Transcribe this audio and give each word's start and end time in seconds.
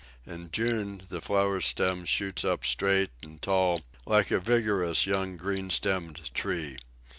In 0.25 0.49
June 0.49 1.03
the 1.09 1.21
flower 1.21 1.61
stem 1.61 2.05
shoots 2.05 2.43
up 2.43 2.65
straight 2.65 3.11
and 3.21 3.39
tall, 3.39 3.83
like 4.07 4.31
a 4.31 4.39
vigorous 4.39 5.05
young 5.05 5.37
green 5.37 5.69
stemmed 5.69 6.33
tree. 6.33 6.77